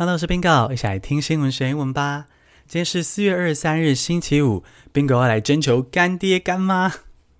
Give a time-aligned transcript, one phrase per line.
[0.00, 2.26] Hello，我是 Bingo，一起来听新闻学英文吧。
[2.68, 4.62] 今天是四月二十三日，星期五。
[4.94, 6.92] Bingo 要来征求干爹干妈。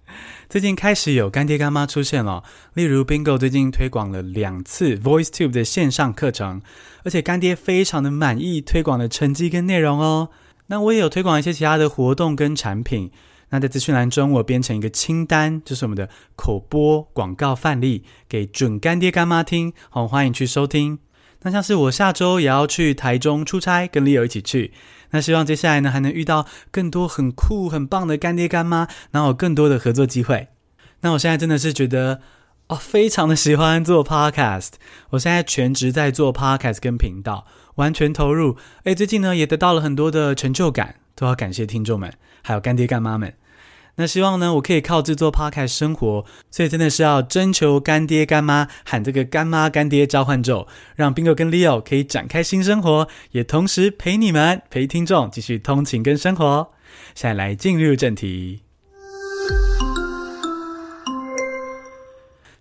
[0.51, 2.43] 最近开始有干爹干妈出现了，
[2.75, 6.61] 例如 Bingo 最近推广了两次 VoiceTube 的线上课程，
[7.05, 10.31] 而且干爹非常的满意推广的成绩跟内容哦。
[10.67, 13.13] 那我也有推广一些其他的活动跟产品。
[13.51, 19.73] 那在资讯栏中，我编成一个清单，就是我们的口播广告范例，给准干爹干妈听。
[19.91, 20.99] 好，欢迎去收听。
[21.43, 24.73] 那像是我下周也要去台中出差，跟 Leo 一起去。
[25.11, 30.49] 那希望接下来呢，还能遇到更多很酷、很棒的干爹干妈，然后有更多的合作机会。
[31.01, 32.21] 那我现在真的是觉得
[32.67, 34.73] 哦，非常的喜欢做 Podcast。
[35.11, 38.57] 我现在全职在做 Podcast 跟频道，完全投入。
[38.85, 43.33] 诶，最近呢也得到了很多的成就感，都要感谢听众们，还有干爹干妈们。
[44.01, 56.71] 那希望呢，我可以靠制作 Paka 生活，所以真的是要征求干爹干妈，喊这个干妈干爹召唤咒，让 Bingo 跟 Leo 可以展开新生活，也同时陪你们陪听众继续通勤跟生活。
[57.17, 58.61] 现在来进入正题，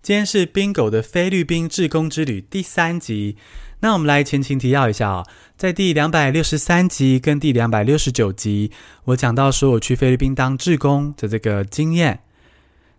[0.02, 3.38] 今天是 Bingo 的菲律宾志工之旅第三集。
[3.80, 8.72] 那我们来前情提要一下啊、哦，在第两百六十三集跟第两百六十九集，
[9.06, 12.22] 我讲到说我去菲律宾当志工的这个经验。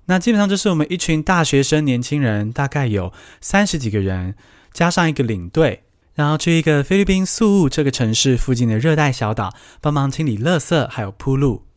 [0.07, 4.35] 那基本上就是我们一群大学生年轻人，大概有三十几个人，
[4.73, 5.83] 加上一个领队，
[6.15, 11.68] 然后去一个菲律宾宿务这个城市附近的热带小岛，帮忙清理垃圾还有铺路。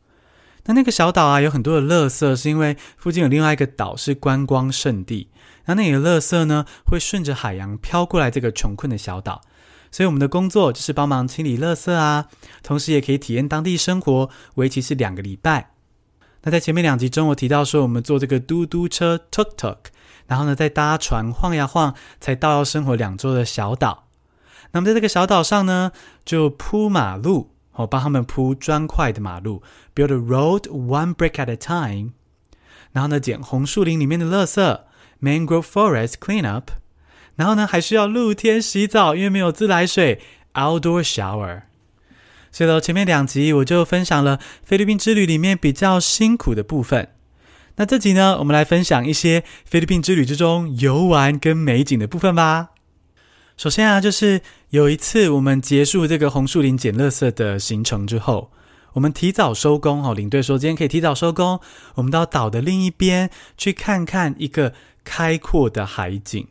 [0.66, 5.30] 那那个小岛啊，有很多的垃圾，是因为附近有另外一个岛是观光胜地。
[5.66, 9.42] 那那里的垃圾呢，会顺着海洋飘过来这个穷困的小岛，
[9.92, 12.28] 所以我们的工作就是帮忙清理垃圾啊，
[12.64, 15.72] 同时也可以体验当地生活，为期是两个礼拜。
[16.44, 19.78] 那在前面两集中，我提到说我们坐这个嘟嘟车 tuk tuk，
[20.26, 24.08] 然后呢再搭船晃呀晃，才到要生活两周的小岛。
[24.72, 25.92] 那么在这个小岛上呢，
[26.26, 29.62] 就铺马路，我帮他们铺砖块的马路
[29.96, 32.12] ，build a road one brick at a time。
[32.92, 34.82] 然后呢，捡红树林里面的垃圾。
[35.24, 36.64] Mangrove Forest Cleanup，
[37.36, 40.20] 然后呢，还需要露天洗澡，因为没有自来水
[40.56, 41.62] ，Outdoor Shower。
[42.52, 47.10] 所以呢，前面两集我就分享了菲律宾之旅里面比较辛苦的部分。
[47.76, 52.70] 那这集呢，我们来分享一些菲律宾之旅之中游玩跟美景的部分吧。
[53.62, 54.42] 首先啊，就是
[54.72, 58.50] 有一次我们结束这个红树林捡垃圾的行程之后，
[58.94, 61.60] 我们提早收工哦，领队说今天可以提早收工，
[61.94, 64.74] 我们到岛的另一边去看看一个。
[65.04, 66.48] 开阔的海景，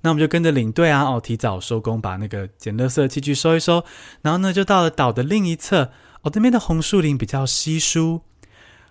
[0.00, 3.84] 那我们就跟着领队啊，哦，提早收工，把那个捡垃圾的器具收一收，
[4.22, 5.90] 然后呢，就到了岛的另一侧，
[6.22, 8.20] 哦，这边的红树林比较稀疏，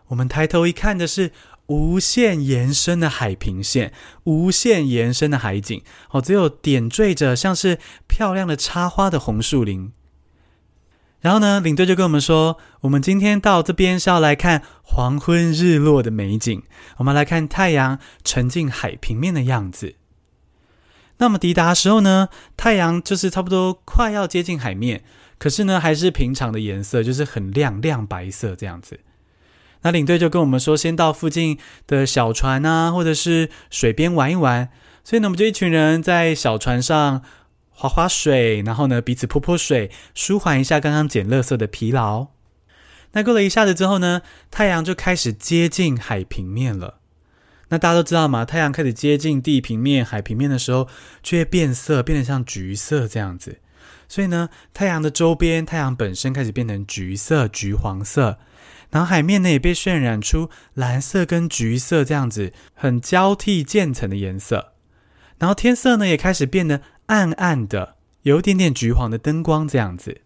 [0.07, 1.31] 我们抬头一看的是
[1.67, 9.91] 无限延伸的海平线，无限延伸的海景，哦，只有点缀着像是漂亮的插花的红树林。
[11.19, 16.63] 然后呢，领队就跟我们说，我们今天到这边是要来看黄昏日落的美景，
[16.97, 19.95] 我们来看太阳沉进海平面的样子。
[21.17, 25.03] 那么抵达的时候呢，太阳就是差不多快要接近海面，
[25.39, 28.99] 可是呢，还是平常的颜色，就是很亮亮白色这样子。
[29.81, 34.69] 那领队就跟我们说，先到附近的小船啊，或者是水边玩一玩。
[35.03, 37.23] 所以呢，我们就一群人在小船上。
[37.79, 42.29] 划划水，然后呢，彼此泼泼水，舒缓一下刚刚捡垃圾的疲劳。
[43.11, 46.95] 那过了一下子之后呢，太阳就开始接近海平面了。
[47.67, 50.87] 那大家都知道嘛，太阳开始接近地平面、海平面的时候，
[51.21, 53.59] 就会变色，变得像橘色这样子。
[54.09, 58.39] 所以呢，太阳的周边，太阳本身开始变成橘色、橘黄色，
[58.91, 64.73] 然后海面呢也被渲染出蓝色跟橘色这样子很交替渐层的颜色。
[65.37, 66.81] 然后天色呢也开始变得。
[67.07, 70.23] 暗暗的，有一点点橘黄的灯光这样子。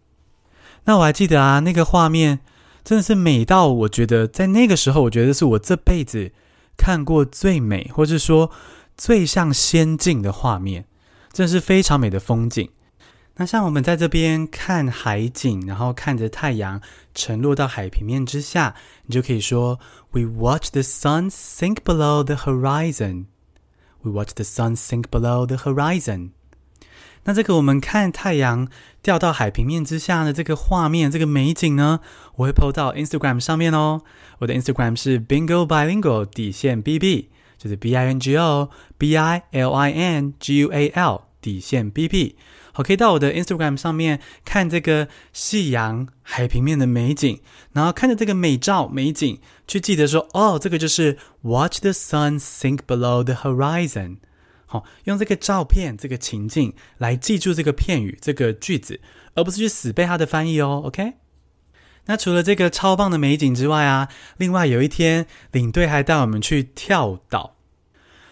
[0.86, 2.40] 那我还记得啊，那个画面
[2.84, 6.32] 真的是美到，我觉得在那个时候，我觉得是我这辈子
[6.76, 8.50] 看过最美，或是说
[8.98, 10.86] 最像仙境的画面，
[11.32, 12.68] 真的是非常美的风景。
[13.41, 16.81] 那像我们在这边看海景，然后看着太阳
[17.15, 18.75] 沉落到海平面之下，
[19.05, 19.79] 你就可以说：
[20.11, 23.27] We watch the sun sink below the horizon.
[24.01, 26.31] We watch the sun sink below the horizon.
[27.25, 28.69] 那这个我们看太阳
[29.03, 32.01] 掉到海平面之下的这个画面，这个美景呢，
[32.37, 34.03] 我会 po 到 Instagram 上面哦。
[34.39, 37.27] 我的 Instagram 是 Bingo Bilingual 底线 BB，
[37.59, 41.91] 就是 B I N G O B I L I N G U A L 底线
[41.91, 42.37] BB。
[42.74, 47.42] 好，可以到我的 Instagram 上面看这个夕阳海平面的美景，
[47.74, 54.18] 然后看着这个美照美景，去记得说，哦，这个就是 Watch the sun sink below the horizon。
[54.66, 59.02] 好，用这个照片、这个情境来记住这个片语、这个句子，
[59.36, 60.84] 而不是去死背它的翻译哦。
[60.86, 61.16] OK？
[62.06, 64.08] 那除了这个超棒的美景之外啊，
[64.38, 67.58] 另外有一天领队还带我们去跳岛。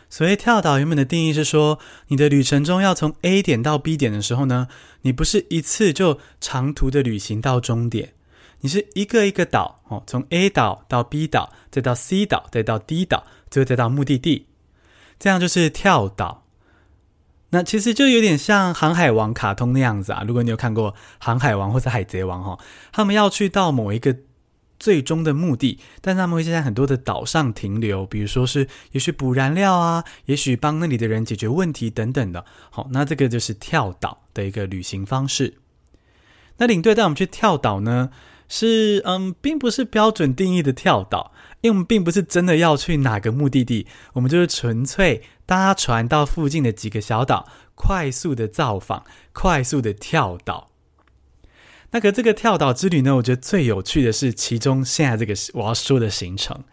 [0.09, 1.77] 所谓跳岛，原本的定义是说，
[2.07, 4.67] 你的旅程中要从 A 点到 B 点的时候呢，
[5.03, 8.13] 你不是一次就长途的旅行到终点，
[8.61, 14.47] 你是一个一个岛哦，从 A 岛到 B 岛，再到 C 岛，再到 D 岛，最后再到目的地，
[15.19, 16.43] 这样就是跳岛。
[17.51, 22.57] 那其实就有点像《航海王》卡通那样子啊，如果你有看过《航海王》或者《海贼王》哈，
[22.91, 24.15] 他们要去到某一个。
[24.79, 32.45] 最终的目的，但他们会在很多的岛上停留，比如说是也许补燃料啊，也许帮那里的人解决问题等等的。
[32.69, 35.55] 好，那这个就是跳岛的一个旅行方式。
[36.57, 38.09] 那领队带我们去跳岛呢，
[38.47, 50.68] 是嗯，并不是标准定义的跳岛，因为我们并不是真的要去哪个目的地，我们就是纯粹搭船到附近的几个小岛，快速的造访，快速的跳岛。
[51.91, 56.63] 那个这个跳岛之旅呢，我觉得最有趣的是其中现在这个我要说的行程，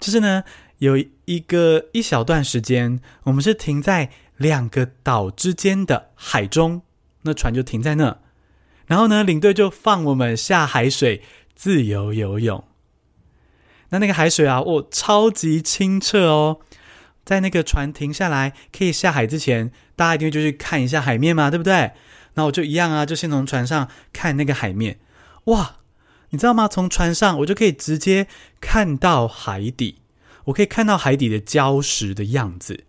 [0.00, 0.42] 就是呢
[0.78, 0.96] 有
[1.26, 6.82] 一个一小段时间，我们是停在两个岛之间的海中，
[7.22, 8.18] 那船就停在那，
[8.86, 11.22] 然后呢领队就放我们下海水
[11.54, 12.64] 自由游泳。
[13.90, 16.58] 那那个海水啊，哦，超级清澈哦，
[17.24, 21.92] 在那个船停下来可以下海之前，大家一定会就去看一下海面嘛，对不对？
[22.38, 25.00] 那我就一样啊，就先从船上看那个海面，
[25.46, 25.78] 哇，
[26.30, 26.68] 你知道吗？
[26.68, 28.28] 从船上我就可以直接
[28.60, 29.98] 看到海底，
[30.44, 32.84] 我可以看到海底的礁石的样子。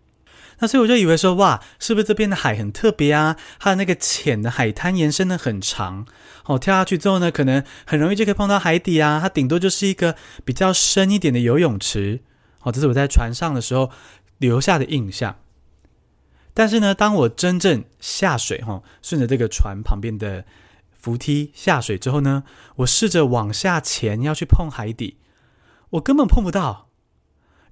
[0.60, 3.38] 那所以我就以为说，哇，是不是这边的海很特别啊？
[3.58, 6.06] 它的那个浅的海滩延伸的很长，
[6.46, 9.20] 哦，跳下去之后呢，可能很容易就可以碰到海底啊。
[9.20, 12.20] 它顶多就是一个比较深一点的游泳池，
[12.62, 13.90] 哦，这是我在船上的时候
[14.38, 15.38] 留下的印象。
[16.54, 20.46] 但是呢，当我真正下水哈，顺着这个船旁边的
[20.92, 22.44] 扶梯下水之后呢，
[22.78, 25.18] 我试着往下潜要去碰海底，
[25.92, 26.90] 我根本碰不到，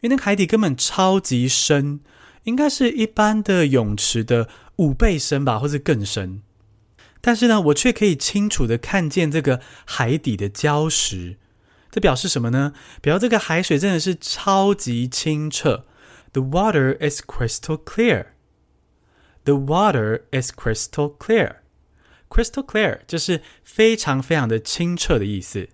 [0.02, 2.00] 因为那个海底根本超级深，
[2.44, 4.48] 应该是一般的泳池的
[4.78, 6.42] 五倍深吧，或是更深。
[7.20, 11.38] 但是呢，我却可以清楚的看见这个海底的礁石，
[11.92, 12.74] 这表示什么呢？
[13.02, 15.86] 表示这个海水真的是超级清澈
[16.32, 18.28] ，The water is crystal clear。
[19.48, 21.60] The water is crystal clear.
[22.28, 25.70] Crystal clear 就是非常非常的清澈的意思。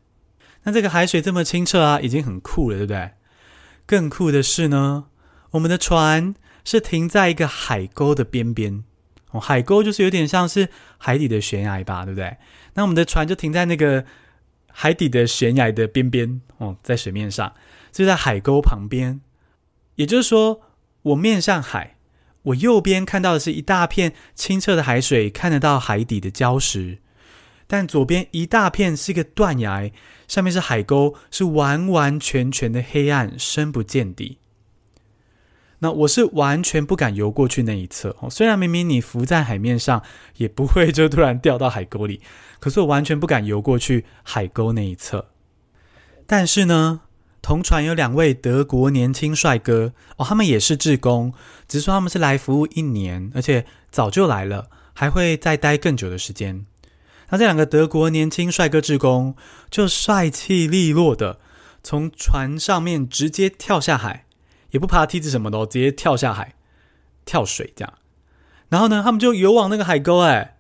[0.62, 3.14] 那这个海水这么清澈啊，已经很酷了，对不对？
[3.88, 5.06] 更酷的是呢，
[5.50, 8.84] 我们的船是停在一个海沟的边边。
[9.32, 12.38] 哦，海沟就是有点像是海底的悬崖吧，对不对？
[12.76, 14.06] 那我们的船就停在那个
[14.68, 17.52] 海底的悬崖的边边，哦，在水面上，
[17.92, 19.20] 就在海沟旁边。
[19.96, 20.62] 也就是说，
[21.02, 21.98] 我面向海。
[22.44, 27.00] 我右边看到的是一大片清澈的海水，看得到海底的礁石；
[27.68, 29.92] 但左边一大片是一个断崖，
[30.28, 34.40] 上面是海沟，是完完全全的黑暗，深不见底。
[35.80, 38.30] 那我是完全不敢游过去那一侧哦。
[38.30, 40.02] 虽然明明你浮在海面上，
[40.38, 42.22] 也不会就突然掉到海沟里，
[42.60, 45.30] 可是我完全不敢游过去海沟那一侧。
[46.26, 47.02] 但是呢，
[47.44, 51.34] 同船有两位德国年轻帅哥哦，他们也是志工，
[51.68, 56.66] 只是说他们是来服务一年，而且早就来了，还会再待更久的时间。
[57.30, 59.36] 那这两个德国年轻帅哥志工
[59.70, 61.42] 就帅气利落的
[61.84, 64.26] 从船上面直接跳下海，
[64.72, 66.56] 也不爬梯子什么的，直接跳下海，
[67.26, 67.94] 跳水这样。
[68.70, 70.56] 然后呢，他们就游往那个海沟，哎，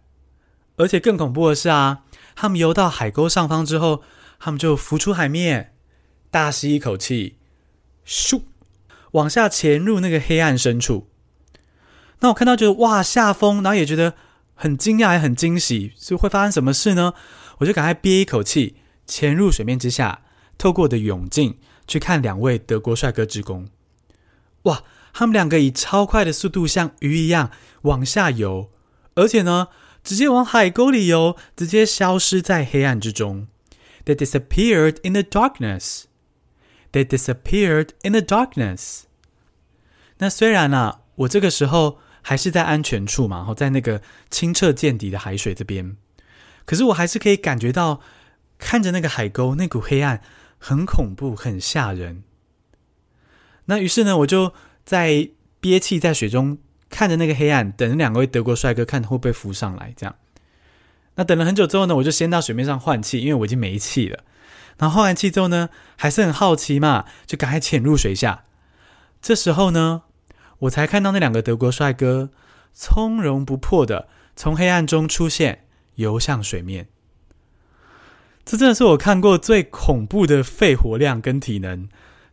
[0.75, 2.03] 而且更恐怖的是啊，
[2.35, 4.03] 他们游到海沟上方之后，
[4.37, 5.72] 他们就浮出海面。
[6.33, 7.37] 大吸一口气，
[8.07, 8.41] 咻，
[9.11, 11.07] 往下潜入那个黑暗深处。
[12.21, 14.15] 那我看到觉得哇，下风，然后也觉得
[14.55, 17.13] 很惊讶，也很惊喜，是会发生什么事呢？
[17.59, 20.23] 我就赶快憋一口气，潜入水面之下，
[20.57, 23.67] 透过我的泳镜去看两位德国帅哥志工。
[24.63, 27.51] 哇，他们两个以超快的速度像鱼一样
[27.83, 28.71] 往下游，
[29.13, 29.67] 而且呢，
[30.03, 33.45] 直接往海沟里游，直接消失在黑暗之中。
[34.05, 36.05] They disappeared in the darkness.
[36.93, 39.01] They disappeared in the darkness。
[40.19, 45.97] 那虽然啊，我这个时候还是在安全处嘛，然后在那个清澈见底的海水这边，
[46.65, 47.99] 可是我还是可以感觉到，
[48.59, 50.21] 看着那个海沟那股黑暗，
[50.59, 52.23] 很恐怖，很吓人。
[53.65, 54.53] 那于是呢，我就
[54.85, 56.59] 在憋气在水中
[56.89, 59.91] 看着那个黑暗，等两位德国帅哥看会不会浮上来。
[59.97, 60.15] 这样，
[61.15, 64.23] 那等了很久之后呢，我就先到水面上换气，因为我已经没气了。
[64.77, 68.43] 然后换完气之后呢，还是很好奇嘛，就赶快潜入水下。
[69.21, 70.03] 这时候呢，
[70.59, 72.31] 我才看到那两个德国帅哥
[72.73, 75.65] 从容不迫的从黑暗中出现，
[75.95, 76.89] 游向水面。
[78.43, 81.87] 这真的是我看过最恐怖的肺活量跟体能，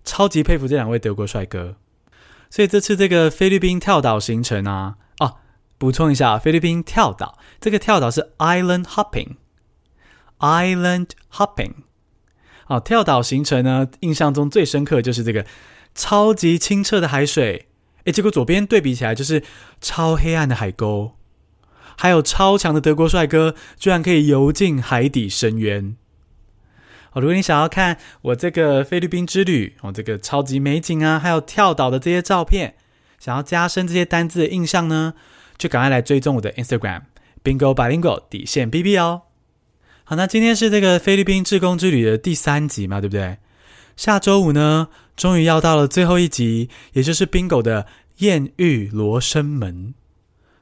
[0.04, 1.76] 超级佩服这两位德国帅哥。
[2.48, 5.36] 所以这次这个菲律宾跳岛行程啊，哦，
[5.78, 11.74] 补充一下，菲律宾跳岛这个跳岛是 island hopping，island hopping。
[12.70, 15.44] 哦，跳岛行程呢，印象中最深刻就是这个
[15.92, 17.66] 超级清澈的海水，
[18.04, 19.42] 诶，结果左边对比起来就是
[19.80, 21.16] 超黑暗的海沟，
[21.96, 25.96] 还有超强的德国帅哥，居然可以游进海底深渊。
[27.10, 32.76] 好，如果你想要看我这个菲律宾之旅，我，这个超级美景啊，还有跳岛的这些照片，
[33.18, 35.14] 想要加深这些单字的印象呢，
[35.58, 37.02] 就赶快来追踪我的 Instagram
[37.42, 39.22] Bingo Bilingual 底线 BB 哦。
[40.10, 43.38] 好，那今天是这个菲律宾志工之旅的第三集嘛，对不对？
[43.96, 47.86] 下周五呢，终于要到了最后一集，也就是 Bingo 的
[48.16, 49.94] 艳遇罗生门。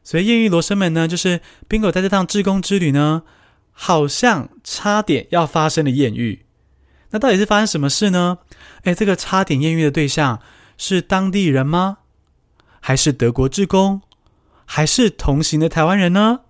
[0.05, 3.23] 所以艳遇罗生门呢，就是 Bingo 在这趟志工之旅呢。
[3.73, 6.45] 好像差点要发生的艳遇，
[7.13, 8.41] 那到底是发生什么事呢？
[8.83, 10.43] 诶，这个差点艳遇的对象
[10.77, 11.99] 是当地人吗？
[12.81, 14.03] 还是德国志工？
[14.67, 16.41] 还是同行的台湾人呢？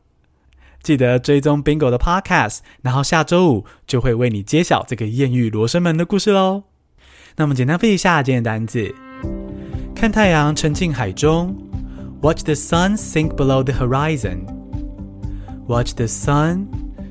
[0.83, 6.65] 记得追踪 Bingo 的 Podcast，然后下周五就会为你揭晓这个艳遇罗生门的故事喽。
[7.37, 8.95] 那么简单背一下今天的单词：
[9.95, 11.55] 看太阳沉进海中
[12.23, 14.41] ，Watch the sun sink below the horizon。
[15.67, 16.67] Watch the sun。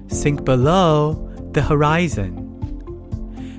[0.10, 1.18] Sink below
[1.52, 2.32] the horizon。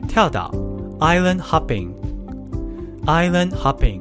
[0.08, 0.50] 跳岛
[0.98, 4.00] ，island hopping，island hopping。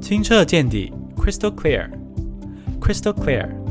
[0.00, 3.61] 清澈见底，crystal clear，crystal clear。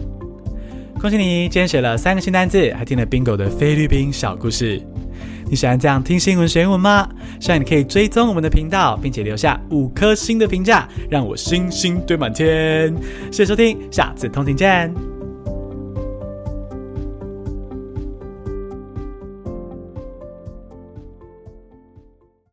[1.02, 4.80] 恭喜你，今天学了三个新单字，还听了 Bingo 的菲律宾小故事。
[5.50, 7.10] 你喜欢这样听新闻学英文吗？
[7.40, 12.96] 希望你可以追踪我们的频道，并且留下五颗星的评价，让我星星堆满天。
[13.32, 15.11] 谢谢收听，下次通勤见。